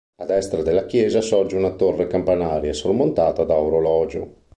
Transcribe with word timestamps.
A 0.15 0.25
destra 0.25 0.63
della 0.63 0.87
chiesa 0.87 1.21
sorge 1.21 1.55
una 1.55 1.73
torre 1.75 2.07
campanaria 2.07 2.73
sormontata 2.73 3.43
da 3.43 3.53
orologio. 3.53 4.33